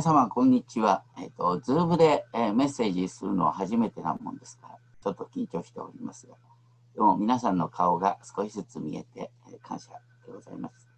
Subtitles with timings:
[0.00, 1.04] 皆様、こんにちは。
[1.18, 6.36] えっ、ー、と、ズームで、えー、メッセージするのは初めてなもんですから、ちょっと緊張しておりますが、
[6.94, 9.90] でも皆さんの顔が少しずつ見えて、えー、感謝
[10.26, 10.88] でございます。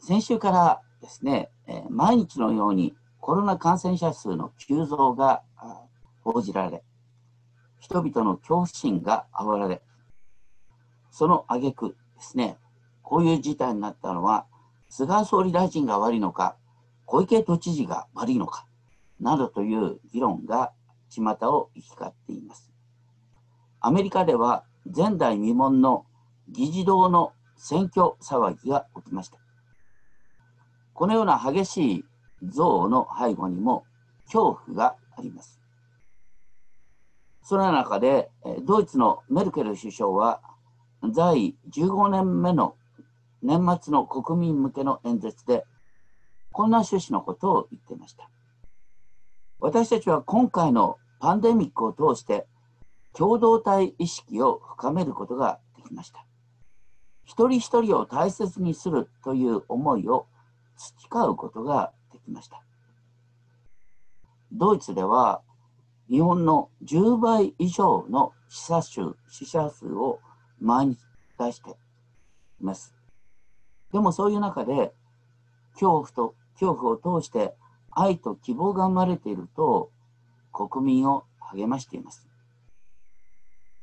[0.00, 5.44] 先週からですね、え毎日のようにコロナ感染者数の急増が
[6.24, 6.82] 報じられ、
[7.78, 9.80] 人々の恐怖心が煽られ、
[11.12, 12.58] その挙句ですね、
[13.04, 14.46] こういう事態になったのは、
[14.94, 16.54] 菅総理大臣が悪いのか、
[17.06, 18.66] 小池都知事が悪いのか、
[19.20, 20.72] などという議論が
[21.08, 22.70] 巷を行き交っています。
[23.80, 26.04] アメリカでは前代未聞の
[26.46, 29.38] 議事堂の選挙騒ぎが起きました。
[30.92, 32.04] このような激しい
[32.42, 33.86] 憎悪の背後にも
[34.26, 35.58] 恐怖があります。
[37.40, 38.30] その中で
[38.66, 40.42] ドイツのメルケル首相は
[41.14, 42.76] 在15年目の
[43.42, 45.64] 年末の国民向けの演説で、
[46.52, 48.28] こんな趣旨のことを言っていました。
[49.58, 52.46] 私たちは今回のパンデミックを通して、
[53.12, 56.24] 共同体意識を深めることができました。
[57.24, 60.26] 一人一人を大切にするという思いを
[60.76, 62.62] 培うことができました。
[64.52, 65.40] ドイツでは
[66.10, 70.20] 日本の10倍以上の死者数死者数を
[70.60, 70.98] 毎日
[71.38, 71.74] 出してい
[72.60, 73.01] ます。
[73.92, 74.92] でもそういう中で
[75.74, 77.54] 恐怖と恐怖を通して
[77.90, 79.90] 愛と希望が生まれていると
[80.52, 82.26] 国民を励ましています。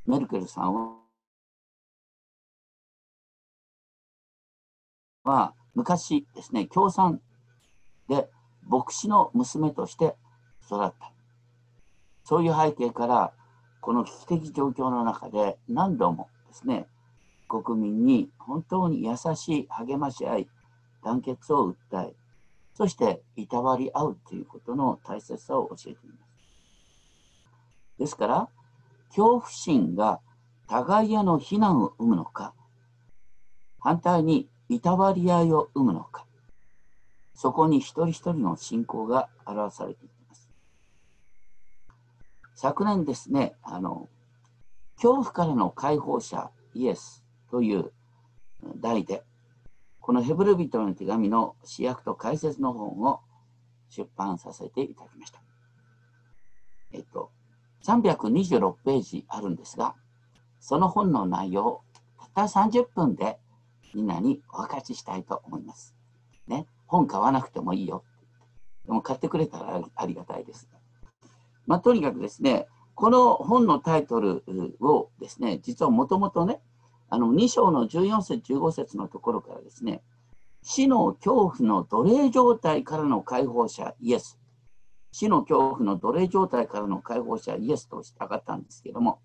[0.06, 0.74] メルケルさん
[5.24, 7.22] は昔ですね、共産
[8.08, 8.28] で
[8.68, 10.16] 牧師の娘として
[10.66, 11.14] 育った。
[12.24, 13.34] そういう背景から、
[13.82, 16.88] この危機的状況の中で何度もですね、
[17.50, 20.50] 国民に本当に優しい励まし合い、
[21.04, 22.16] 団結を訴え、
[22.76, 26.30] そしていたわり合うということの大切さを教えています。
[27.98, 28.50] ですから、
[29.10, 30.22] 恐怖心が
[30.68, 32.54] 互いへの非難を生むのか、
[33.80, 36.26] 反対にいたわり合いを生むのか、
[37.34, 40.50] そこに一人一人の信仰が表されています。
[42.54, 44.08] 昨年ですね、あの、
[44.98, 47.92] 恐怖からの解放者イエスという
[48.78, 49.24] 題で、
[50.00, 53.20] このヘブル人の手紙の主役と解説の本を
[53.90, 55.42] 出版させていただきました。
[56.92, 57.32] えっと、
[57.84, 59.96] 326ページあるんですが、
[60.60, 61.82] その本の内容
[62.34, 63.38] たった30分で
[63.94, 65.96] みんなにお分かちしたいと思います。
[66.48, 68.04] ね、本買わなくてもいいよ。
[68.86, 70.70] でも買ってくれたらありがたいです。
[71.66, 74.44] まあ、とにかくですね、この本のタイトル
[74.82, 76.60] をですね、実はもともとね、
[77.10, 80.02] あの2章の14節15節のところからですね、
[80.62, 84.40] 死の恐怖の奴隷状態からの解放者イエス、
[85.12, 89.20] 死の恐怖の奴隷状態からの解放者イエスとしたかったんですけども、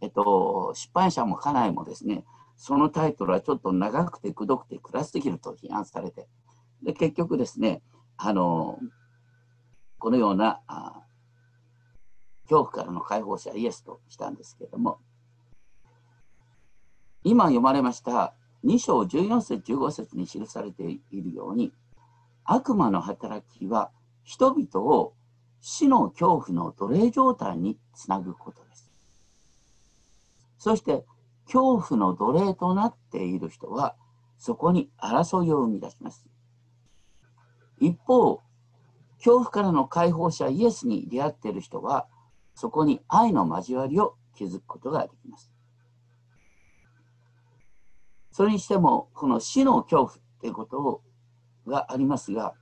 [0.00, 2.24] えっと、出版社も家内もですね、
[2.56, 6.26] そのタイトルはちょっと長くてくどくて暗すぎると批判されて、
[6.82, 7.82] で結局ですね、
[8.16, 8.78] あの
[9.98, 11.02] このようなあ
[12.48, 14.98] 恐怖からの解放者イエスとしたんですけども、
[17.28, 21.72] 今読まれました2章14節15節に記されているように
[22.44, 23.90] 悪魔の働きは
[24.22, 25.12] 人々を
[25.60, 28.92] 死の恐怖の奴隷状態につなぐことです。
[30.56, 31.04] そして
[31.46, 33.96] 恐怖の奴隷となっている人は
[34.38, 36.24] そこに争いを生み出します。
[37.80, 38.40] 一方、
[39.16, 42.06] 恐怖からの解放者イエスに出会っている人は
[42.54, 45.55] そこに愛の交わりを築くことができます。
[48.36, 50.10] それにしても、この死の恐怖
[50.42, 51.00] ということ
[51.66, 52.52] がありますが、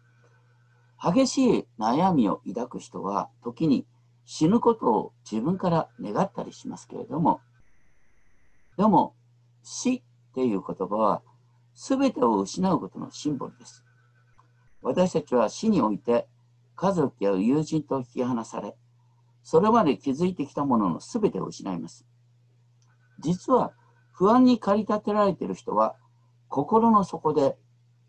[1.03, 3.85] 激しい悩みを抱く人は、時に
[4.25, 7.41] 死ぬことを自分から願ったりしますけれども、
[8.77, 9.17] でも、
[9.65, 10.03] 死っ
[10.37, 11.23] ていう言葉は、
[11.75, 13.85] すべてを失うことのシンボルです。
[14.81, 16.29] 私たちは死において、
[16.77, 18.77] 家族や友人と引き離され、
[19.43, 22.07] それまで築いてきたもののすべてを失います。
[23.19, 23.73] 実は、
[24.15, 25.97] 不安に駆り立てられている人は、
[26.49, 27.59] 心の底で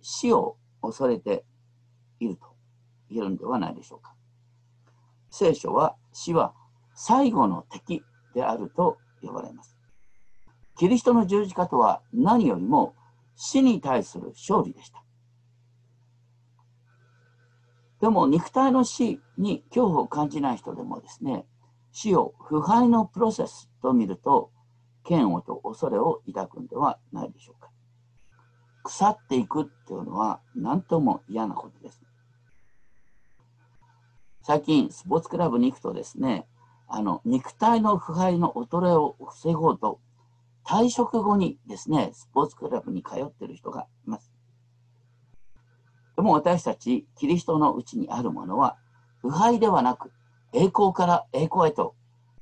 [0.01, 1.43] 死を恐れて
[2.19, 2.55] いると
[3.09, 4.13] 言えるんではないでしょうか。
[5.31, 6.53] 聖書は死は
[6.93, 8.03] 最後の敵
[8.35, 9.75] であると呼ばれます。
[10.77, 12.93] キリストの十字架とは何よりも
[13.35, 15.03] 死に対する勝利でした。
[17.99, 21.45] でも肉体の死に恐怖を感じない人でもですね、
[21.91, 24.51] 死を腐敗のプロセスと見ると
[25.07, 27.69] 嫌悪と恐れを抱くんではないでしょうか。
[28.83, 32.01] 腐っていくっていうのは何とも嫌なことです。
[34.41, 36.47] 最近スポーツクラブに行くとですね、
[36.87, 39.99] あの肉体の腐敗の衰えを防ごうと
[40.65, 44.31] 退職後にですね、スポーツクラブに通っている人がいます。
[46.15, 48.77] でも私たちキリストのうちにあるものは
[49.21, 50.11] 腐敗ではなく
[50.53, 51.95] 栄光から栄光へと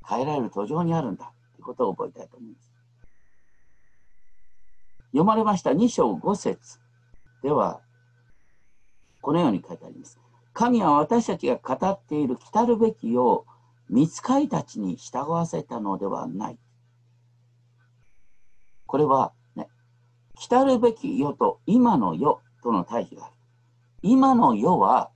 [0.07, 1.31] 変えられる途上にあるんだ
[1.63, 2.71] いうことを覚えたいと思います。
[5.07, 6.79] 読まれました2章5節
[7.41, 7.81] では
[9.21, 10.19] このように書いてあります。
[10.53, 13.45] 神は私たちが語っている来たるべきよ
[13.89, 16.59] う見つかりたちに従わせたのではない。
[18.85, 19.69] これは、ね、
[20.37, 23.35] 来たるべき世と今の世との対比がある。
[24.01, 25.09] 今の世は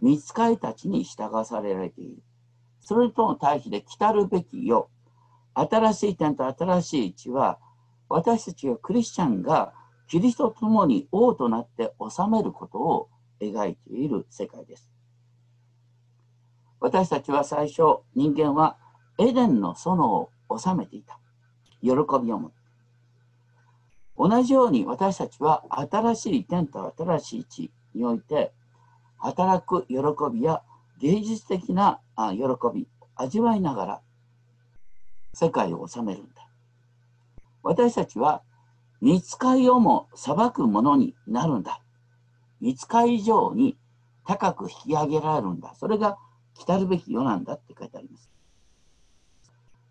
[0.00, 2.22] 見つかりたちに従わされられている。
[2.80, 4.90] それとの対比で来たるべき世。
[5.54, 7.58] 新しい点と新しい地は
[8.08, 9.72] 私たちがクリスチャンが
[10.08, 13.08] キリストと共に王となって治めることを
[13.40, 14.88] 描いている世界です。
[16.80, 18.76] 私たちは最初、人間は
[19.18, 21.18] エデンの園を治めていた。
[21.80, 22.56] 喜びを持って。
[24.16, 28.52] 同じように私たちは新しい天と新しい地において
[29.18, 29.96] 働く喜
[30.32, 30.62] びや
[31.00, 32.42] 芸術的な喜
[32.72, 32.86] び
[33.16, 34.00] 味わいながら
[35.34, 36.48] 世界を治めるんだ。
[37.62, 38.42] 私たちは
[39.00, 41.82] 見つかりをも裁くものになるんだ。
[42.60, 43.76] 見つかり以上に
[44.24, 45.74] 高く引き上げられるんだ。
[45.74, 46.16] それが
[46.54, 48.30] 来るべき世なんだって書いてあります。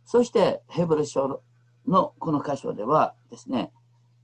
[0.05, 1.41] そしてヘブル書
[1.87, 3.71] のこの箇所ではですね、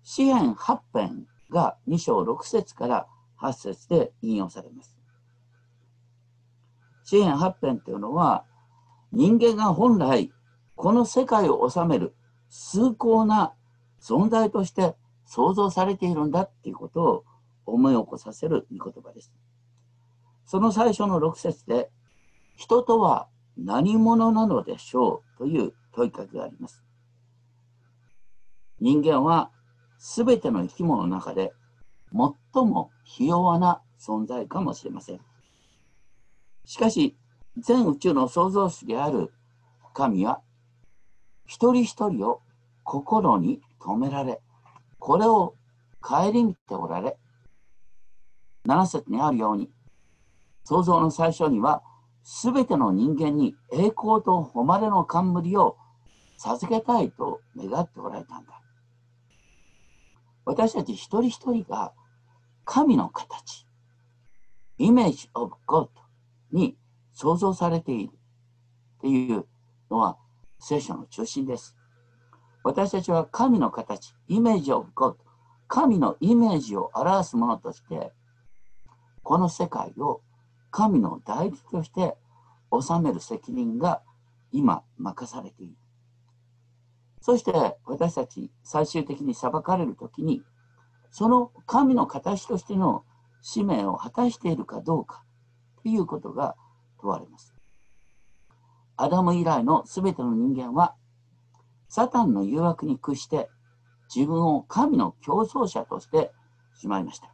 [0.04, 3.08] 詩篇8編が2章6節から
[3.42, 4.98] 8節で引用されます。
[7.04, 8.46] 詩篇8編というのは
[9.12, 10.32] 人間が本来
[10.80, 12.16] この世界を治める
[12.48, 13.54] 崇高な
[14.02, 14.96] 存在として
[15.26, 17.26] 想像されているんだっていうことを
[17.66, 19.34] 思い起こさせる御言葉です。
[20.46, 21.90] その最初の6節で、
[22.56, 23.28] 人とは
[23.58, 26.82] 何者なのでしょうという問いかけがあります。
[28.80, 29.52] 人間は
[29.98, 31.52] すべての生き物の中で
[32.54, 35.20] 最もひ弱な存在かもしれません。
[36.64, 37.18] しかし、
[37.58, 39.34] 全宇宙の創造主である
[39.94, 40.40] 神は
[41.50, 42.42] 一人一人を
[42.84, 44.40] 心に留められ、
[45.00, 45.56] これを
[46.00, 47.18] 顧みておられ、
[48.68, 49.72] 7節にあるように、
[50.64, 51.82] 創造の最初には、
[52.22, 55.76] すべての人間に栄光と誉れの冠を
[56.38, 58.62] 授けたいと願っておられたんだ。
[60.46, 61.94] 私たち一人一人が
[62.64, 63.66] 神の形、
[64.78, 65.92] イメージ・オブ・ゴッド
[66.52, 66.78] に
[67.12, 69.48] 創造されているっていう
[69.90, 70.20] のは
[70.60, 71.76] 聖書の中心です。
[72.64, 75.18] 私たちは神の形、イメージをゴッド、
[75.68, 78.12] 神のイメージを表すものとして、
[79.24, 80.22] この世界を
[80.72, 82.18] 神の代理として
[82.72, 84.02] 治める責任が
[84.52, 85.76] 今任されている。
[87.22, 87.52] そして
[87.86, 90.42] 私たち最終的に裁かれるときに、
[91.12, 93.04] その神の形としての
[93.42, 95.24] 使命を果たしているかどうか
[95.84, 96.56] ということが
[97.00, 97.59] 問われます。
[99.02, 100.94] アダム以来のすべての人間は、
[101.88, 103.50] サタンの誘惑に屈して
[104.14, 106.34] 自分を神の競争者として
[106.76, 107.34] しまいました。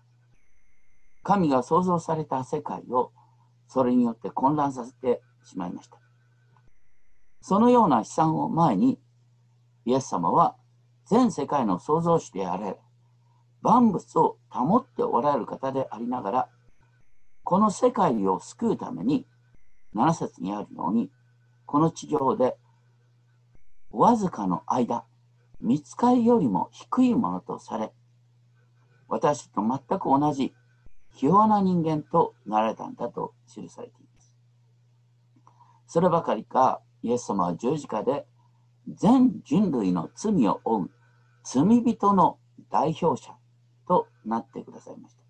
[1.24, 3.12] 神が創造された世界を
[3.68, 5.98] それによって混乱させてしまいました。
[7.42, 9.00] そのような悲惨を前に、
[9.86, 10.56] イエス様は
[11.08, 12.78] 全世界の創造主であれ、
[13.64, 16.50] 万物を保っておられる方でありながら、
[17.44, 19.26] この世界を救うために、
[19.96, 21.10] 7節にあるように、
[21.66, 22.58] この地上で
[23.92, 25.06] わずかの間、
[25.62, 27.94] 見つかりよりも低いものとされ、
[29.08, 30.54] 私と全く同じ、
[31.14, 34.36] ひ弱な人間となられたんだと記されています。
[35.88, 38.26] そればかりか、イエス様は十字架で
[38.88, 40.90] 全人類の罪を負う
[41.44, 42.40] 罪人の
[42.72, 43.36] 代表者
[43.88, 45.24] となってくださいました。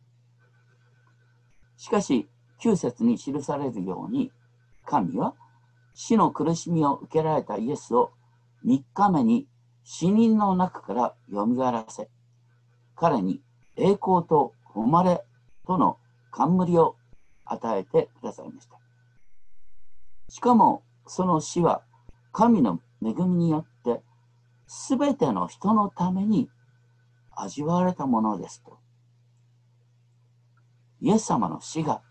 [1.78, 2.28] しかし、
[2.62, 4.32] 9節に記されるように、
[4.86, 5.36] 神は
[5.96, 8.12] 死の苦しみを受けられたイエスを
[8.66, 9.48] 3日目に
[9.84, 12.10] 死人の中からよみがらせ、
[12.96, 13.42] 彼に
[13.78, 15.24] 栄光と誉れ
[15.66, 15.98] との
[16.32, 16.98] 冠を
[17.46, 18.78] 与えてくださいました。
[20.30, 21.82] しかもその死は
[22.34, 24.02] 神の恵みによって
[24.90, 26.50] 全ての人のために
[27.32, 28.80] 味わわれたものですと。
[31.00, 32.02] イエス様の死が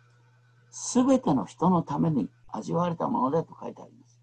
[0.94, 4.20] 全ての人のために味わわれたものだと書いてあります。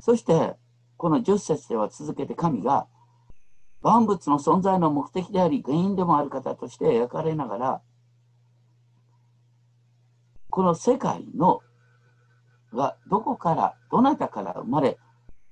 [0.00, 0.54] そして、
[0.96, 2.86] この10節では続けて神が、
[3.82, 7.82] 万物の存在の目的であり原因でもある方として描かれながら
[10.50, 11.60] この世界の
[12.72, 14.98] がどこからどなたから生まれ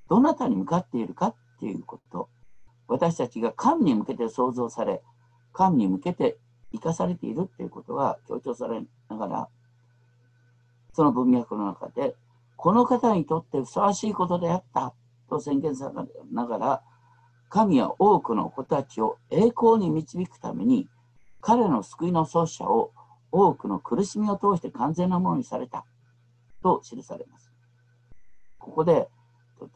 [0.08, 2.28] どなたに向かっているかっていうこと
[2.88, 5.00] 私たちが神に向けて創造され
[5.52, 6.36] 神に向けて
[6.72, 9.48] 生かされているっていうことが強調されながら
[10.94, 12.14] その文脈の中で
[12.56, 14.94] この方にとってふさわしいことであった
[15.28, 15.94] と宣言され
[16.32, 16.82] ながら
[17.50, 20.88] 神は多くの子たちを栄光に導くために
[21.40, 22.92] 彼の救いの創始者を
[23.30, 25.84] 多くの苦しみを通して完全なものにされた
[26.62, 27.52] と記されます。
[28.58, 29.08] ここで、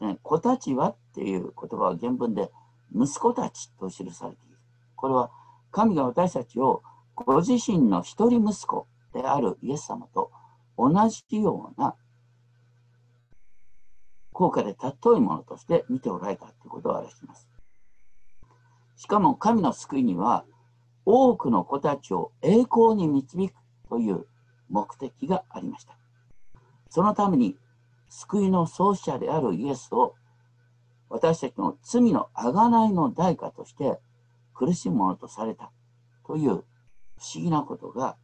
[0.01, 2.49] ね、子たちはっていう言葉は原文で
[2.95, 4.57] 息子たちと記されている。
[4.95, 5.29] これは
[5.71, 6.81] 神が私たちを
[7.15, 10.31] ご自身の一人息子であるイエス様と
[10.79, 11.95] 同じような
[14.31, 17.49] 効果で尊いものとして見ておられたということを表します。
[18.95, 20.45] しかも神の救いには
[21.05, 23.53] 多くの子たちを栄光に導く
[23.89, 24.25] という
[24.69, 25.97] 目的がありました。
[26.89, 27.57] そのために
[28.09, 30.15] 救いの創始者であるイエスを
[31.09, 33.99] 私たちの罪の贖いの代価として
[34.53, 35.71] 苦しむものとされた
[36.25, 36.63] という不思
[37.43, 38.15] 議なことが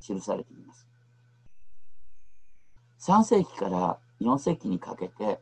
[0.00, 0.87] 記されています。
[3.00, 5.40] 3世紀から4世紀にかけて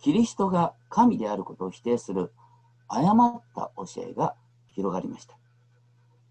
[0.00, 2.32] キリストが神であることを否定する
[2.86, 4.34] 誤った教えが
[4.74, 5.36] 広がりました。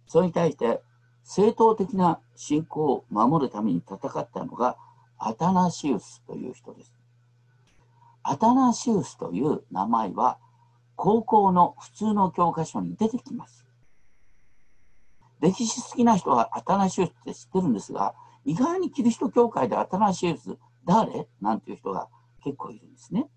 [0.08, 0.82] それに対して
[1.24, 4.78] 正当的な信仰を守るために戦ったのが
[5.20, 6.94] アタナシウスという人です。
[8.24, 10.38] アタナシウスという名前は
[10.96, 13.66] 高校の普通の教科書に出てきます。
[15.42, 18.16] 歴史好きな人はアタナシウスって知ってるんですが、
[18.48, 21.28] 意外にキリスト教会でアタナシウス誰？
[21.42, 22.08] なんていう人が
[22.42, 23.28] 結構いるんですね。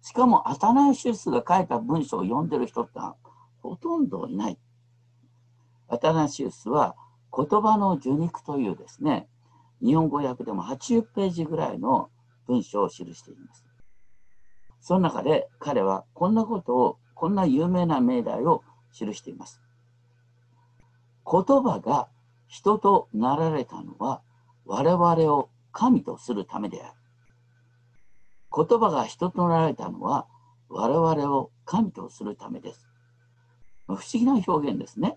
[0.00, 3.00] しかもアタナシウスが書いた文章を読んでる人って
[3.60, 4.58] ほとんどいない。
[5.88, 6.94] アタナシウスは
[7.36, 9.28] 言葉の受肉というですね、
[9.82, 12.08] 日本語訳でも80ページぐらいの
[12.46, 13.64] 文章を記しています。
[14.80, 19.60] その中で彼はこんなことを、こんな有名な命題を記しています。
[21.26, 22.08] 言葉が
[22.46, 24.22] 人となられたのは
[24.68, 26.94] 我々を神とするためである。
[28.54, 30.26] 言葉が人となられたのは
[30.68, 32.86] 我々を神とするためです。
[33.86, 35.16] 不思議な表現ですね。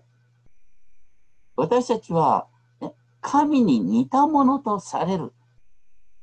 [1.54, 2.46] 私たちは、
[2.80, 5.34] ね、神に似たものとされる。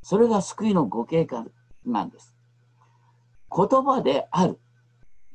[0.02, 1.46] それが救いのご経過
[1.86, 2.34] なんです。
[3.56, 4.60] 言葉である。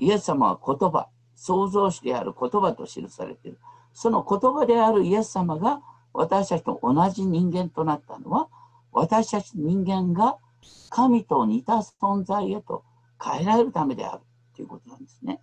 [0.00, 3.60] イエス様は言葉、創造主である言葉と記されている。
[3.92, 5.80] その言葉であるイエス様が
[6.14, 8.48] 私たちと同じ人間となったのは、
[8.92, 10.38] 私たち人間が
[10.88, 12.84] 神と似た存在へと
[13.22, 14.22] 変えられるためである
[14.54, 15.40] ということなんですね。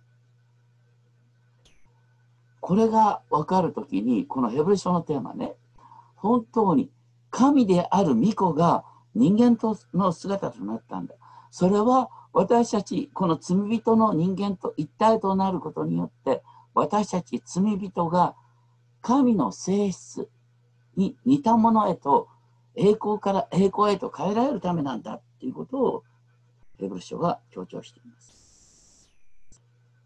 [2.60, 5.54] これが分かるときに、このヘブル書のテーマね、
[6.16, 6.90] 本当に
[7.30, 11.14] 神である御子が人間との姿となったんだ。
[11.50, 18.34] それは私たち、この罪人の人間と一体となることによって、私たち罪人が
[19.02, 20.30] 神の性質
[20.96, 22.28] に似たものへと
[22.74, 26.04] 栄光から栄光へと変えられるためなんだということを
[26.78, 29.10] ヘブル書が強調しています。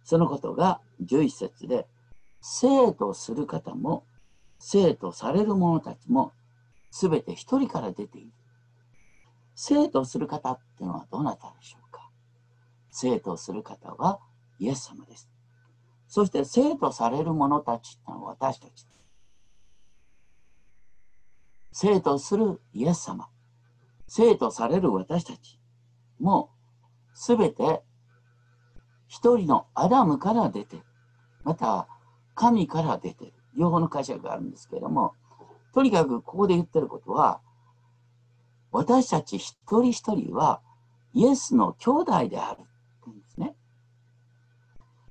[0.04, 1.86] そのことが11節で
[2.40, 4.04] 生とする方も
[4.58, 6.32] 生とされる者たちも
[6.90, 8.30] すべて一人から出ている。
[9.54, 12.10] 生とする方っていうのはどなたでしょうか？
[12.90, 14.20] 生とする方は
[14.58, 15.28] イエス様です。
[16.08, 19.05] そして生とされる者たちっていうのは私たちです。
[21.78, 23.28] 生とするイエス様、
[24.06, 25.60] 生とされる私たち
[26.18, 26.48] も
[27.12, 27.82] すべて
[29.08, 30.78] 一人のアダムから出て、
[31.44, 31.86] また
[32.34, 33.34] 神から出てる。
[33.58, 35.12] 両方の解釈があるんですけれども、
[35.74, 37.42] とにかくここで言ってることは、
[38.72, 40.62] 私たち一人一人は
[41.12, 42.62] イエスの兄弟である
[43.12, 43.54] んですね。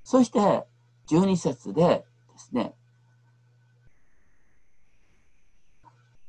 [0.03, 0.65] そして
[1.09, 2.05] 12節でで
[2.37, 2.73] すね、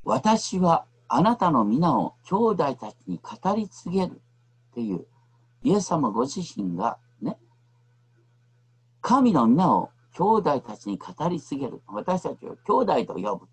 [0.07, 4.13] 私はあなたの皆を兄弟たちに語り継げる
[4.71, 5.05] っていう
[5.65, 7.37] イエス様ご自身がね
[9.01, 11.83] 神の皆を兄弟たちに語り継げる。
[11.89, 13.47] 私たちを兄弟と呼ぶ。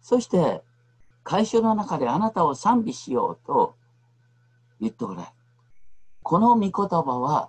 [0.00, 0.62] そして
[1.24, 3.76] 会社の中であなたを賛美しようと
[4.78, 5.28] 言っておられる。
[6.22, 7.48] この御言葉は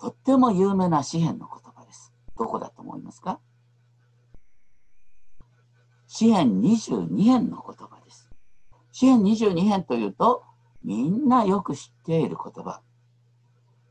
[0.00, 2.12] とっても有名な詩篇の言葉です。
[2.36, 3.38] どこだ思いますか
[6.16, 8.30] 詩編22編の言葉です。
[8.92, 10.44] 詩編22編というと、
[10.84, 12.82] みんなよく知っている言葉。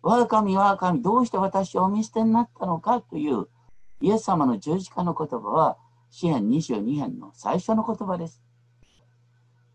[0.02, 3.50] 我が神、我が神、どうして私をお見捨てになったのかという
[4.00, 5.78] イエス様の十字架の言葉は、
[6.12, 8.42] 詩篇22編の最初の言葉です。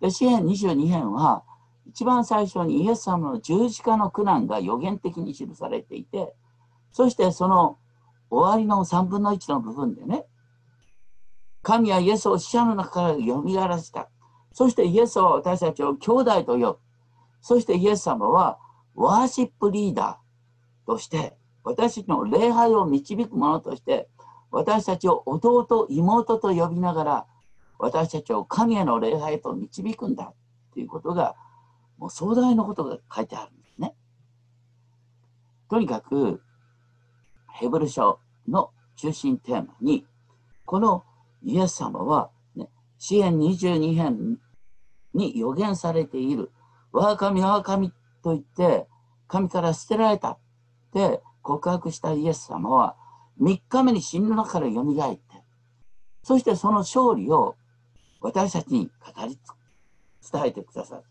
[0.00, 1.44] で詩篇22編は、
[1.86, 6.34] 一番最初にイエス様の十字架の苦難が予言的に記されていて、
[6.92, 7.76] そしてその
[8.30, 10.24] 終わりの3分の1の部分でね、
[11.62, 14.08] 神はイエスを死者の中からよみがらせた。
[14.52, 16.78] そしてイエスは私たちを兄弟と呼ぶ。
[17.40, 18.58] そしてイエス様は
[18.94, 24.08] ワーシップリーダーとして私たちの礼拝を導く者として
[24.50, 27.26] 私たちを弟、妹と呼びながら
[27.78, 30.32] 私たちを神への礼拝と導くんだ
[30.72, 31.36] ということが
[31.98, 33.94] もう壮大なことが書いてあるんですね。
[35.68, 36.40] とにかく
[37.52, 40.06] ヘブル書の中心テーマに
[40.64, 41.04] この
[41.42, 42.68] イエス様は、ね、
[42.98, 44.38] 支援22編
[45.14, 46.50] に予言されている
[46.92, 47.90] 我が神、我が神
[48.22, 48.86] と言って、
[49.26, 50.38] 神から捨てられたっ
[50.92, 52.96] て告白したイエス様は、
[53.40, 55.22] 3日目に死ぬ中から蘇って、
[56.22, 57.56] そしてその勝利を
[58.20, 59.38] 私たちに語り
[60.32, 61.02] 伝えてくださる。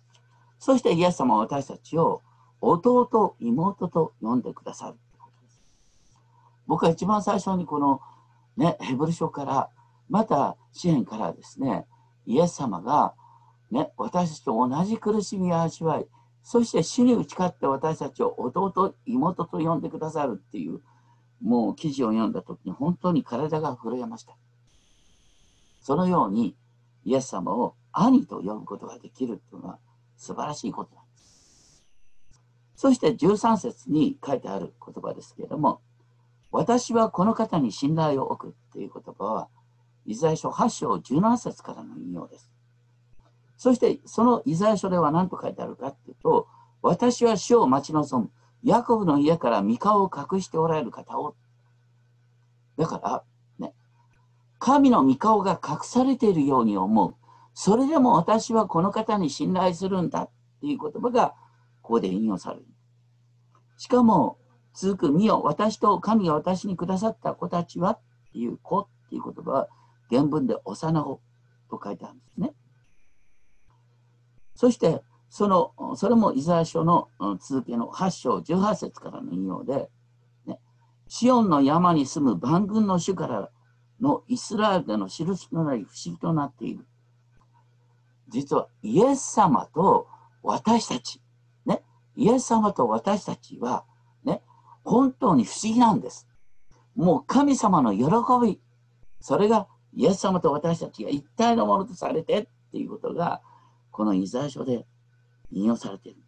[0.59, 2.21] そしてイエス様は私たちを
[2.59, 5.61] 弟、妹と呼んでくださるってことです
[6.65, 8.01] 僕は一番最初にこの、
[8.57, 9.69] ね、ヘブル書から、
[10.09, 11.85] また支援からですね、
[12.25, 13.13] イエス様が
[13.71, 16.07] ね、私たちと同じ苦しみを味わい、
[16.43, 20.81] そして死に打ち勝って私たちを弟、妹と呼んでくださるっていう、
[21.41, 24.37] もう記事を読んだ時に本当に体が震えました。
[25.81, 26.55] そのように、
[27.03, 29.79] イエス様を兄と呼ぶことができるっていうのは
[30.17, 31.83] 素晴らしいことなんです。
[32.75, 35.81] そして13節に書いてある言葉ですけれども、
[36.51, 39.49] 私はこの方に信頼を置くっていう言葉は、
[40.07, 42.49] イザヤ書8章17節からの引用です。
[43.57, 46.47] そしてそのイザヤ書では何と書いてあるかっていうと、
[46.81, 48.31] 私は死を待ち望む。
[48.63, 51.35] ヤコブの家から三顔を隠しておられる方を。
[52.77, 53.23] だから、
[53.59, 53.73] ね、
[54.59, 57.15] 神の御顔が隠されているように思う。
[57.53, 60.29] それでも私はこの方に信頼するんだっ
[60.61, 61.35] ていう言葉が
[61.81, 62.65] ここで引用される。
[63.77, 64.37] しかも、
[64.73, 67.99] 続く見よ、私と神が私にくださった子たちはっ
[68.31, 69.67] ていう子っていう言葉は
[70.09, 71.21] 原文で幼子
[71.69, 72.53] と書いてあるんですね。
[74.55, 79.89] そして、その、それもイザヤ書の続きの8章18節からの引用で、
[80.45, 80.59] ね、
[81.07, 83.49] シオンの山に住む万軍の主から
[83.99, 86.85] のイスラエルでの印となり不思議となっている。
[88.29, 90.07] 実はイエス様と
[90.43, 91.21] 私たち、
[91.65, 91.83] ね、
[92.15, 93.85] イエス様と私たちは、
[94.23, 94.41] ね、
[94.83, 96.27] 本当に不思議なんです。
[96.95, 98.05] もう神様の喜
[98.43, 98.59] び、
[99.19, 103.41] それがイエス様と私たちが一体のものとされてっていうことが、
[103.89, 104.85] このイザヤ書で
[105.49, 106.21] 引用されている。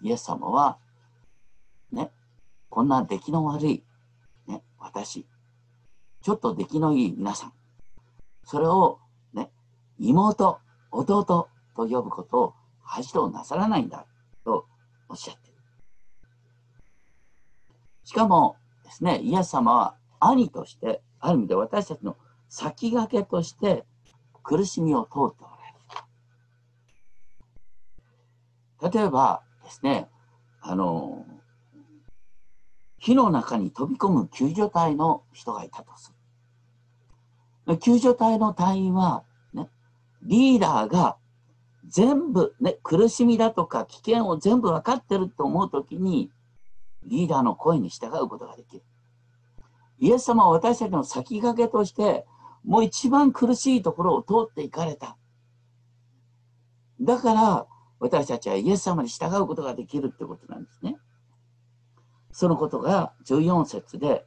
[0.00, 0.78] イエス様は、
[1.92, 2.10] ね、
[2.70, 3.84] こんな出来の悪い、
[4.46, 5.26] ね、私、
[6.22, 7.52] ちょっと出来のいい皆さん、
[8.42, 8.98] それを、
[9.34, 9.50] ね、
[9.98, 10.58] 妹、
[10.90, 14.06] 弟と呼ぶことを恥となさらないんだ
[14.46, 14.66] と
[15.10, 15.58] おっしゃっている。
[18.04, 22.16] しかもですね、イエス様は兄として、ある意味で私たちの
[22.48, 23.84] 先駆けとして
[24.44, 25.56] 苦しみを通っておら
[28.80, 30.08] れる例えばですね、
[30.60, 31.26] あの、
[32.98, 36.12] 火の中に飛び込む救助隊の人がいたとす
[37.66, 37.78] る。
[37.78, 39.68] 救助隊の隊員は、ね、
[40.22, 41.16] リーダーが
[41.88, 46.30] 全部、ね、苦しみだとか危険を全部分かってると思うときに、
[47.04, 48.84] リーダーの声に従うことができる。
[49.98, 52.26] イエス様は私たちの先駆けとして、
[52.64, 55.16] もう一番苦しいところを通っていかれた。
[57.00, 57.66] だから、
[57.98, 60.96] 私たちはイエス様に従うことができるってことなんですね。
[62.32, 64.24] そのことが14節で、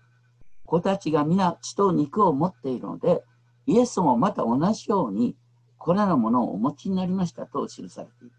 [0.65, 3.23] 子たちが皆血と肉を持っているので、
[3.65, 5.35] イエスもまた同じように
[5.77, 8.31] これらのものをお持ちになりましたと記されている。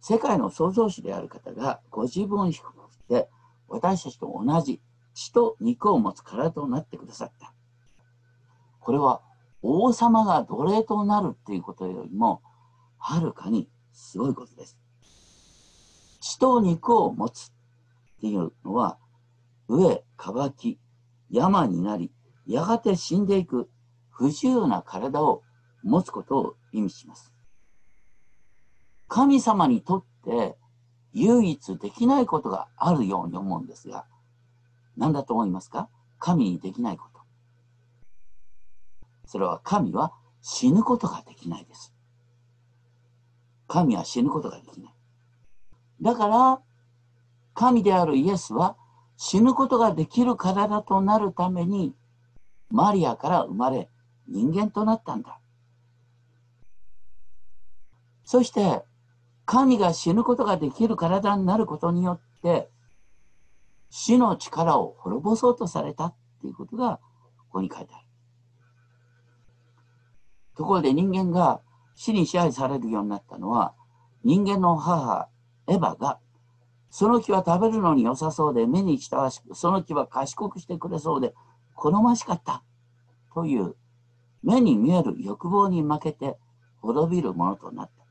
[0.00, 3.28] 世界の創造主である方がご自分を低くして
[3.68, 4.80] 私たちと同じ
[5.14, 7.52] 血と肉を持つ体となってくださった。
[8.80, 9.22] これは
[9.62, 12.42] 王様が奴隷となるっていうことよりも
[12.98, 14.78] はるかにすごいことです。
[16.20, 17.50] 血と肉を持つっ
[18.20, 18.98] ていうのは、
[19.68, 20.80] 飢え、渇き、
[21.30, 22.12] 山になり、
[22.46, 23.70] やがて死んでいく
[24.10, 25.42] 不自由な体を
[25.82, 27.32] 持つことを意味します。
[29.08, 30.56] 神様にとって
[31.12, 34.04] 唯一できないことがあるように思うんですが、
[34.96, 35.88] 何だと思いますか？
[36.18, 37.20] 神にできないこと。
[39.26, 41.94] それは神は死ぬことができないです。
[43.68, 44.92] 神は死ぬことができない。
[46.02, 46.60] だから
[47.54, 48.76] 神であるイエスは
[49.16, 51.94] 死ぬことができる体となるために
[52.70, 53.88] マリアから生まれ
[54.28, 55.38] 人間となったんだ。
[58.24, 58.82] そして
[59.44, 62.70] 神が死ぬことができる体になることによって
[63.90, 67.00] 死の力を滅ぼそうとされたっていうことが
[67.38, 68.04] ここに書いてある。
[70.56, 71.60] ところで人間が
[71.94, 73.74] 死に支配されるようになったのは
[74.24, 75.28] 人間の母
[75.66, 76.18] エヴァが
[76.90, 81.34] その木は食べるのに良さそうで目に親しくその木は賢くしてくれそうで
[81.74, 82.62] 好ましかった
[83.34, 83.74] という
[84.42, 86.36] 目に見える欲望に負けて
[86.80, 88.04] 滅びるものとなった。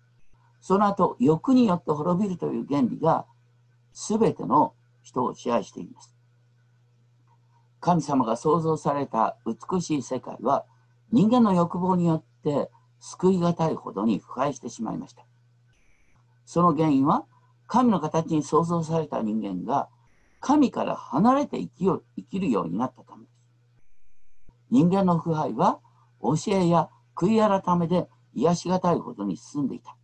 [0.62, 3.26] その後欲によって滅びるという原理が
[3.94, 6.16] 全ての人を支配しています。
[7.80, 10.66] 神様が創造された美しい世界は
[11.12, 15.26] 人間の欲望によって救い難いほどに腐敗してしまいました。
[16.46, 17.26] その原因は
[17.68, 19.90] 神の形に創造された人間が
[20.42, 23.40] 神から離れて生きよ生きるようになったためです。
[24.72, 25.80] 人間の腐敗は
[26.22, 29.96] 教えや悔い改めで癒し難いほどに進んでいた。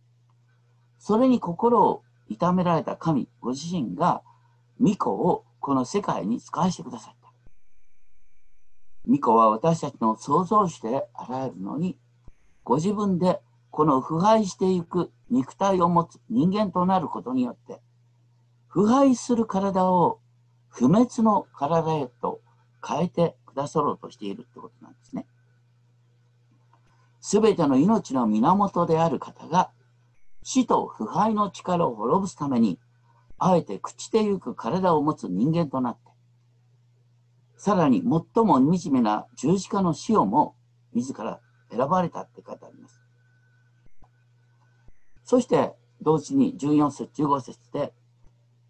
[0.98, 4.22] それに心を痛められた神ご自身が
[4.80, 7.32] 御子をこの世界に使わせてくださった。
[9.08, 11.98] 御子は私たちの創造主であられるのに、
[12.64, 17.80] ご自分でこの腐敗していく肉体を持つ人間となることによって、
[18.68, 20.20] 腐敗する体を
[20.68, 22.40] 不滅の体へと
[22.86, 25.26] 変えてくださろうとしているってことなんですね。
[27.20, 29.70] すべての命の源である方が、
[30.42, 32.78] 死と腐敗の力を滅ぼすために、
[33.38, 36.00] あえて朽ちてゆく体を持つ人間となって、
[37.56, 40.54] さらに最も惨めな十字架の死をも
[40.92, 43.00] 自ら選ばれたって書いてあります。
[45.24, 47.92] そして同時に14節15節で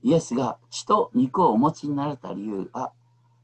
[0.03, 2.93] イエスが血と肉をお持ちになれた理由は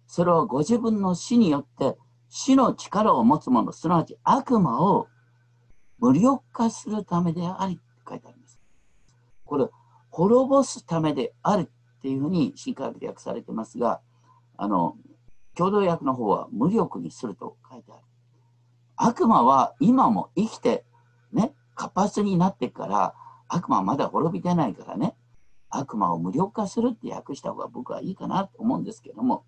[0.07, 1.97] それはご自分の死によって
[2.29, 5.09] 死の力を持つ者すなわち悪魔を
[5.99, 8.59] 無力化するためでありって書いてあります。
[9.45, 9.67] これ
[10.13, 14.01] 滅ぼすためであるっていうふうに新科学で訳されてますが
[14.57, 14.97] あの
[15.57, 18.03] 共同訳の方は無力にすると書いてある。
[18.97, 20.85] 悪魔は今も生きて、
[21.33, 23.15] ね、活発になってから
[23.49, 25.15] 悪魔はまだ滅びてないからね、
[25.69, 29.45] 悪魔を無力化するって訳した方が僕はいいかなと思うんですけども、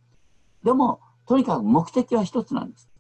[0.63, 2.91] でも、とにかく目的は一つなんです。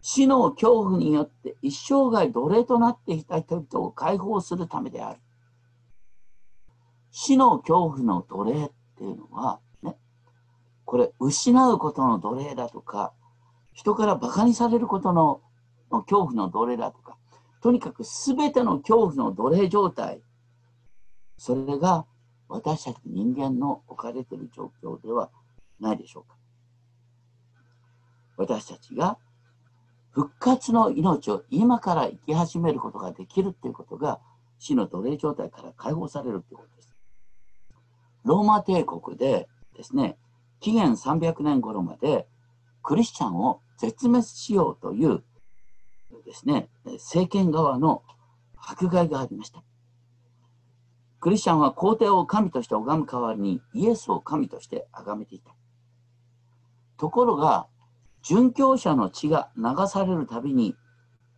[0.00, 5.20] 死の恐怖によって一生涯奴隷となっていた人々を解放するためである。
[7.20, 9.96] 死の恐怖の奴隷っていうのは、ね
[10.84, 13.12] これ、失うことの奴隷だとか、
[13.72, 15.40] 人から馬鹿にされることの
[15.90, 17.18] 恐怖の奴隷だとか、
[17.60, 20.22] とにかく全ての恐怖の奴隷状態、
[21.36, 22.06] それが
[22.48, 25.28] 私たち人間の置かれている状況では
[25.80, 26.36] ないでしょうか。
[28.36, 29.18] 私たちが
[30.12, 34.20] 復活の命を今から生き始めることができるということが
[34.60, 36.97] 死の奴隷状態から解放されるということです。
[38.28, 40.18] ローマ帝国でですね、
[40.60, 42.28] 紀元300年頃まで
[42.82, 45.24] クリスチャンを絶滅しようという
[46.26, 48.02] ですね、政権側の
[48.54, 49.62] 迫害がありました。
[51.20, 55.54] クリスチャンは皇帝を神として拝む代わりにイエスを神として崇めていた。
[56.98, 57.66] ところが、
[58.22, 60.76] 殉教者の血が流されるたびに、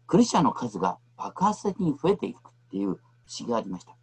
[0.09, 2.41] クリスチャンの数が爆発的に増えていくっ
[2.73, 4.00] ていう不思議がありました。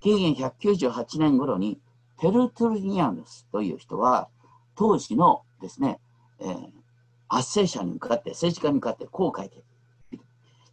[0.00, 1.78] 紀元198年頃に
[2.18, 4.28] テルトゥルニアヌスという人は、
[4.74, 6.00] 当時のですね、
[6.40, 6.56] えー、
[7.28, 9.64] 圧政者に向かって、政治家に向かってこう書いている。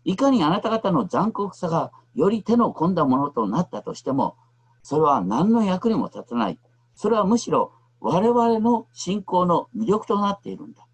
[0.05, 4.35] いかにあなた方の残酷さがより手の込んだものとなったとしても、
[4.81, 6.59] それは何の役にも立たない。
[6.95, 10.87] それはむしろ我々の信仰の魅力となっているんだ。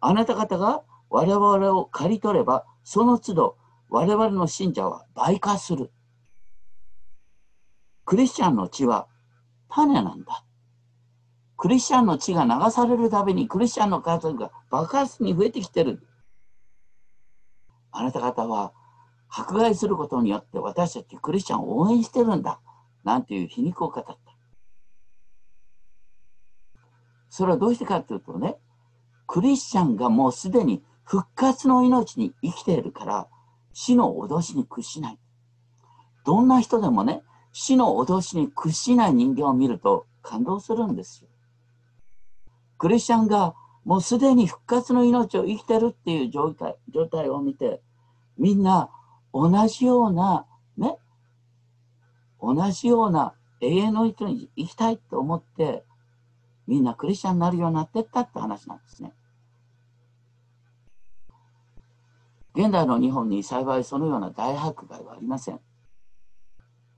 [0.00, 3.56] あなた方が我々を刈り取れば、その都度
[3.88, 5.90] 我々の信者は倍化する。
[8.04, 9.08] クリスチャンの血は
[9.68, 10.44] 種なんだ。
[11.56, 16.06] クリスチャンの血が流されるたびにクリスチャンの数が爆発に増えてきてる。
[17.90, 18.72] あなた方は
[19.28, 22.60] 迫害することによって私たちクリスチャンを応援してるんだ。
[23.04, 24.16] なんていう皮肉を語った。
[27.28, 28.56] それはどうしてかというとね、
[29.26, 33.28] クリスチャンがもうすでに復活の命に生きているから
[33.72, 35.18] 死の脅しに屈しない。
[36.24, 37.22] どんな人でもね、
[37.56, 41.28] 死の脅しに屈しない人間を見ると感動するんですよ。
[42.78, 47.80] クリスチャンがもうすでに復活の命を生きてるっていう状態状態を見て
[48.36, 48.90] みんな
[49.32, 50.98] 同じようなね
[52.42, 55.84] 同じような永遠の人に生きたいと思って、
[56.66, 59.12] みんなクリスチャンになるようになってったって話なんですね。
[62.56, 65.60] 現代の日本に幸いそのような大迫害はありません。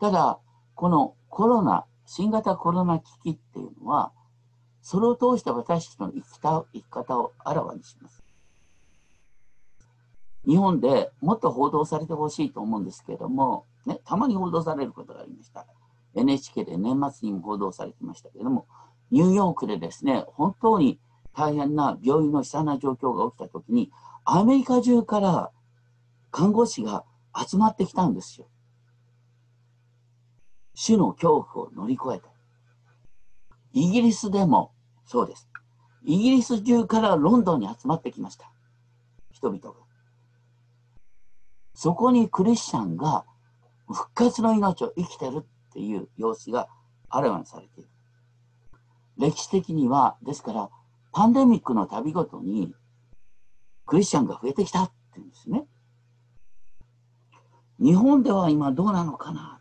[0.01, 0.41] ただ、
[0.77, 4.13] このコロナ、新型コロナ危機っていうのは、
[4.83, 8.23] それを通して私たちの生きた生き方をあらわにします。
[10.47, 15.67] 日本でもっと報道されてほしいと思うんですけれども、ね、たまに報道されることがありました。
[16.15, 18.67] NHK で年末にも報道されてましたけれども、
[19.11, 21.01] ニューヨークでですね、本当に
[21.35, 23.91] 大変な病院の悲惨な状況が起きたときに、
[24.25, 25.51] アメリカ中から
[26.31, 28.47] 看護師が集まってきたんですよ。
[30.77, 32.29] 死の恐怖を乗り越えて。
[33.73, 34.73] イギリスでも
[35.07, 35.49] そうです。
[36.05, 38.53] イギリス中からロンドンに集まってきました。
[39.33, 39.73] 人々が。
[41.75, 43.25] そこにクリスチャンが
[43.89, 46.69] 復活の命を生きてるっていう様子が
[47.09, 47.89] あらわにされている。
[49.17, 50.69] 歴史的には、ですから、
[51.13, 52.75] パンデミックの度ごとに
[53.87, 55.67] クリスチャンが増えてきたっていうんですね。
[57.79, 59.56] 日本では今どうなのかな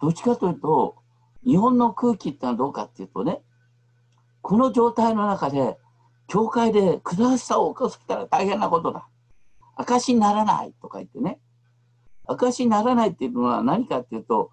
[0.00, 0.96] どっちかというと、
[1.44, 3.40] 日本の空気ってのはどうかっていうとね、
[4.42, 5.78] この状態の中で、
[6.26, 9.08] 教会で下しさを起こしたら大変なことだ。
[9.76, 11.40] 証にならないとか言ってね。
[12.26, 14.50] 証にならないっていうのは何かっていうと、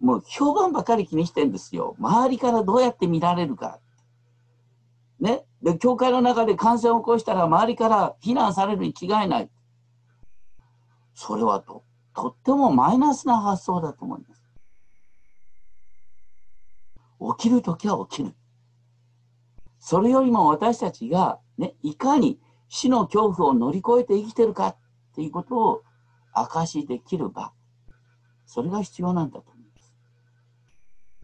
[0.00, 1.96] もう評判ばかり気にしてんですよ。
[1.98, 3.80] 周りからどうやって見られるか。
[5.20, 5.44] ね。
[5.62, 9.50] で、教会の中で感染を起こしたら周りから非難されるに違いない。
[11.14, 11.82] それはと、
[12.14, 14.47] とってもマイナスな発想だと思います。
[17.20, 18.34] 起きるときは起きる。
[19.78, 24.76] それよりも私たちが、ね、いかに死の恐怖を乗り越えて生きてるかっ
[25.14, 25.82] ていうことを
[26.32, 27.52] 証しできる場。
[28.46, 29.94] それが必要なんだと思います。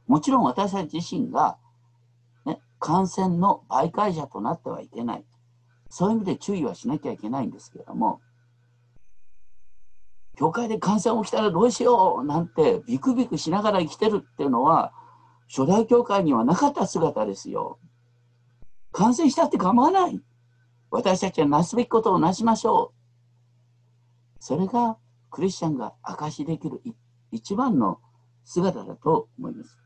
[0.07, 1.59] もちろん私たち自身が、
[2.45, 5.25] ね、感染の媒介者となってはいけない。
[5.89, 8.21] そういう意味で注意はしなきゃいけないんですけれども、
[10.37, 14.93] 教会で感染起きたらどうしようなんてビクビクしながら生きてるっていうのは、
[15.49, 17.79] 初代教会にはなかった姿ですよ。
[18.93, 20.21] 感染したって構わない。
[20.91, 24.39] 私たちはなすべきことをなしましょう。
[24.41, 24.99] それが
[25.31, 26.81] クリスチャンが証しできる
[27.33, 27.99] 一番の
[28.45, 29.79] 姿だと思います。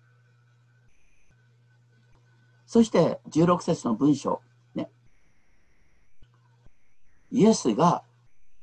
[2.66, 4.42] そして16節の文章、
[4.74, 4.90] ね、
[7.30, 8.02] イエスが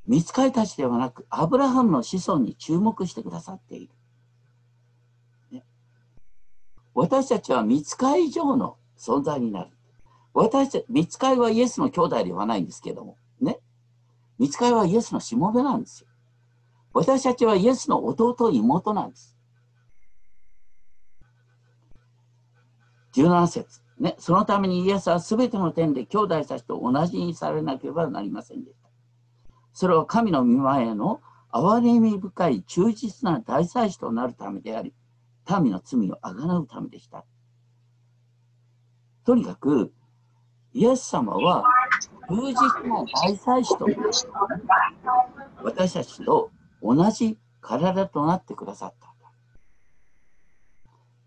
[0.06, 3.94] 見つかりたちではなくアブラハムの子孫に注目してくださっている。
[6.96, 9.70] 私たちは見つかり以上の存在になる。
[10.34, 13.60] 私たち、見つかりはイエスの兄弟ではないんですけども、ね。
[14.40, 16.08] 見つかりはイエスのしもべなんですよ。
[16.94, 19.38] 私たちはイエスの弟、妹なんです。
[23.14, 28.90] 17節ね、そのためにイエスはすべての点で兄弟たちと同じにされなければなりませんでした。
[29.74, 34.94] それは神の御前への憐れみ深い忠実な大祭司となるためであり、
[35.62, 37.26] 民の罪をあがなうためでした。
[39.26, 39.94] とにかく、
[40.74, 41.64] イエス様は
[42.28, 42.54] 忠実
[42.90, 43.88] な大祭司と
[45.64, 49.14] 私たちと同じ体となってくださった。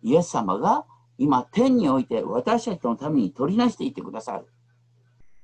[0.03, 0.85] イエス様が
[1.17, 4.47] 今天において私たちのために取りなしていてくださる。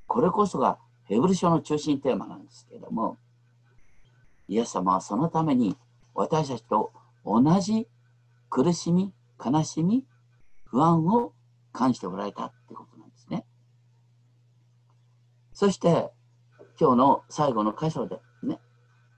[0.06, 3.18] これこそがヘブル書の中心テーマなんですけれども、
[4.48, 5.76] イエス様はそのために
[6.14, 6.92] 私たちと
[7.24, 7.88] 同じ
[8.54, 9.12] 苦しみ、
[9.44, 10.06] 悲しみ、
[10.62, 11.32] 不安を
[11.72, 13.44] 感じておられたってことなんですね。
[15.52, 16.12] そして、
[16.78, 18.60] 今日の最後の箇所でね、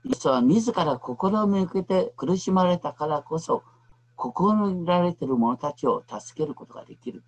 [0.03, 3.61] イエスは自ら心を向けて苦しまれたからこそ、
[4.15, 7.23] 心にられている者たちを助けることができる。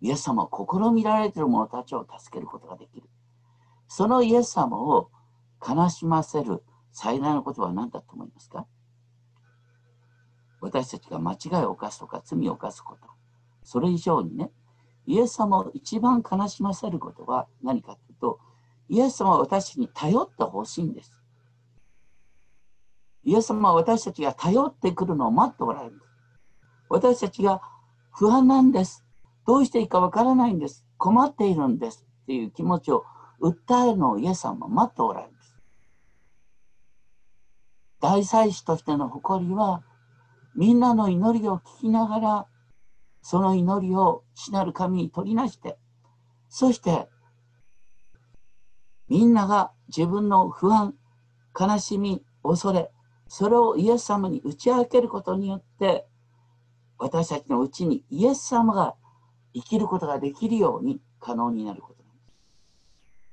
[0.00, 3.08] イエス様は試みられている者たちを助けることができる。
[3.86, 5.12] そのイエス様を
[5.64, 8.66] 悲しませる最大のことは何だと思いますか？
[10.60, 13.08] 私たちが間違いを犯すとか罪を犯すこと。
[13.62, 14.50] それ以上にね、
[15.06, 18.38] イエス様を一番悲しませることは何かというと、
[18.88, 21.20] イエス様は私に頼ってほしいんです。
[23.22, 26.00] イエス様は私たちが頼ってくるのを待っておられる。
[26.88, 27.60] 私たちが
[28.12, 29.04] 不安なんです。
[29.46, 30.84] どうしていいかわからないんです。
[30.96, 32.06] 困っているんです。
[32.22, 33.04] っていう気持ちを
[33.40, 35.56] 訴えるのをイエス様は待っておられるんです。
[38.00, 39.82] 大祭司としての誇りは、
[40.54, 42.46] みんなの祈りを聞きながら、
[43.22, 45.78] その祈りを死なる神に取りなして、
[46.48, 47.08] そして、
[49.08, 50.94] みんなが自分の不安、
[51.58, 52.90] 悲しみ、恐れ、
[53.28, 56.04] それをイエス様に打ち明けることによって
[56.98, 58.96] 私たちのうちにイエス様が
[59.54, 62.22] 生きることができるように可能になることなんで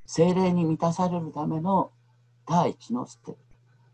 [0.05, 0.15] す。
[0.15, 1.91] 精霊に満たされるための
[2.47, 3.39] 第一のステップ。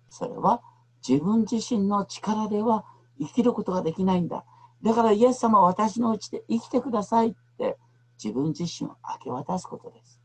[0.09, 0.61] それは
[1.07, 2.85] 自分自身の力では
[3.19, 4.45] 生きることができないんだ。
[4.81, 7.77] だからイエス様は私のうちで生きてくださいって
[8.21, 10.19] 自分自身を明け渡すことです。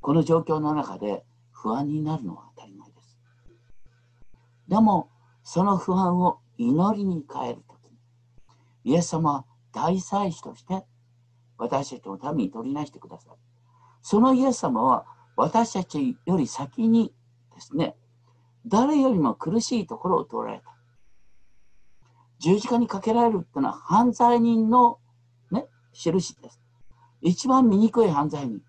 [0.00, 3.18] この状況の中で不安になるのは当たり前です。
[4.68, 5.08] でも、
[5.42, 10.84] その不安を祈りに変えるとき、イエス様は大祭司として
[11.56, 13.36] 私たちのために取りなしてください。
[14.02, 15.06] そのイエス様は
[15.36, 17.12] 私たちより先に
[17.54, 17.96] ですね、
[18.66, 20.74] 誰よりも苦しいところを通られた。
[22.38, 24.98] 十字架にかけられるってのは犯罪人の、
[25.50, 26.60] ね、印です。
[27.20, 28.60] 一番醜い犯罪人。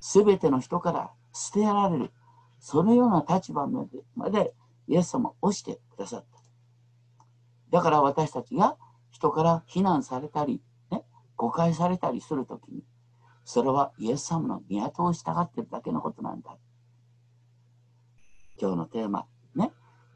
[0.00, 2.12] すべての人から捨てられる。
[2.60, 4.54] そのような立場までまで
[4.88, 6.40] イエス様を押してくださった。
[7.70, 8.76] だから私たちが
[9.10, 11.04] 人から非難されたり、ね、
[11.36, 12.82] 誤解されたりするときに、
[13.44, 16.56] それはイエス様の都を従ってるだけのことなんだ。
[18.60, 19.26] 今日のテーマ、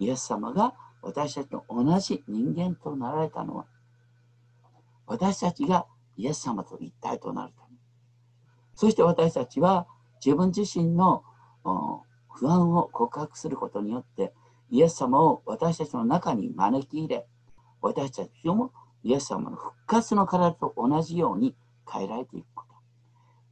[0.00, 3.66] イエス様が私たちと同じ人間となられたのは、
[5.06, 5.86] 私たちが
[6.16, 7.76] イエス様と一体となるため。
[8.74, 9.86] そして私たちは
[10.24, 11.22] 自分自身の
[12.32, 14.32] 不安を告白することによって、
[14.70, 17.26] イエス様を私たちの中に招き入れ、
[17.82, 21.54] 私たちもイエス様の復活の体と同じように
[21.90, 22.64] 変えられていくこ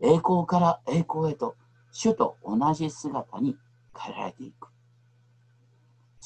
[0.01, 0.07] と。
[0.07, 1.57] 栄光から栄光へと、
[1.93, 3.57] 主と同じ姿に
[3.99, 4.69] 変えられていく。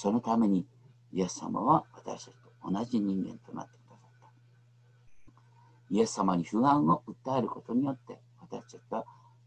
[0.03, 0.67] そのために
[1.13, 4.33] イエス様は私たちと同じ人間となってくださった。
[5.91, 9.05] イエス様に不安を訴えることによって、私たちは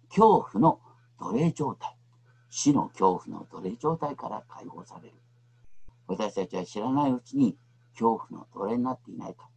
[0.07, 0.79] 恐怖の
[1.19, 1.97] 奴隷状態、
[2.49, 5.15] 死の恐怖の奴隷状態から解放される。
[6.07, 7.57] 私たちは知らないうちに
[7.91, 9.49] 恐怖の奴隷になっていないか、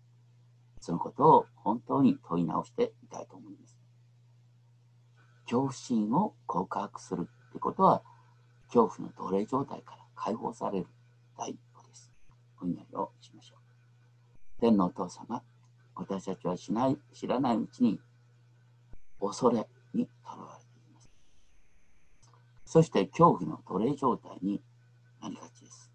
[0.81, 3.79] そのことを本当に問い直してみたいと思います。
[5.45, 8.03] 恐怖心を告白するってことは、
[8.67, 10.87] 恐怖の奴隷状態から解放される
[11.39, 12.11] 第一歩です
[12.61, 13.59] お祈りをしましょう。
[14.61, 15.43] 天のお父様、
[15.95, 18.01] 私たちはしない知らないうちに
[19.21, 21.11] 恐れにとらわれています。
[22.65, 24.61] そして恐怖の奴隷状態に
[25.23, 25.91] なりがちです。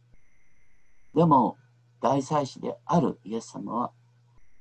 [1.14, 1.58] でも、
[2.02, 3.92] 大祭司であるイエス様は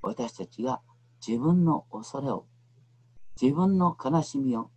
[0.01, 0.81] 私たちが
[1.27, 2.47] 自分の恐れを、
[3.41, 4.71] 自分の悲しみを、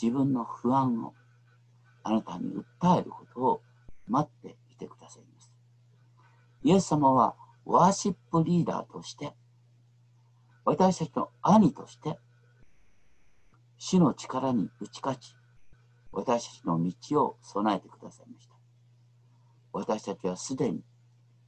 [0.00, 1.14] 自分の不安を
[2.04, 3.62] あなたに訴えることを
[4.08, 5.52] 待っていてくださいます。
[6.62, 9.34] イエス様はワーシップリーダーとして、
[10.64, 12.18] 私たちの兄として、
[13.78, 15.34] 死の力に打ち勝ち、
[16.12, 18.54] 私たちの道を備えてくださいました。
[19.72, 20.84] 私たちはすでに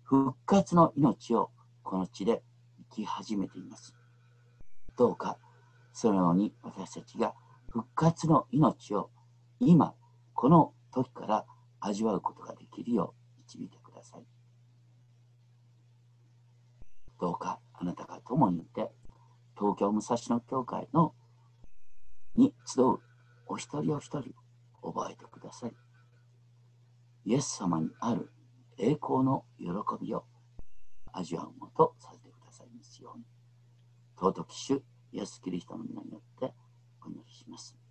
[0.02, 1.50] 復活の命を
[1.82, 2.42] この地で
[2.90, 3.94] 生き始めています。
[4.96, 5.38] どうか、
[5.92, 7.34] そのように私たちが
[7.68, 9.10] 復活の命を
[9.60, 9.94] 今、
[10.32, 11.44] この時から
[11.86, 14.24] 味わうことができるよう導いてください。
[17.20, 18.90] どうかあなたが共にいて、
[19.58, 21.14] 東京武蔵野教会の
[22.36, 22.98] に集う
[23.46, 24.34] お一人お一人
[24.82, 25.72] 覚えてください。
[27.26, 28.30] イエス様にある
[28.78, 29.66] 栄光の喜
[30.00, 30.24] びを
[31.12, 33.24] 味わうものとさせてくださいますように。
[34.18, 36.54] 尊き主イエス・キリストの皆によって
[37.02, 37.83] お祈りします。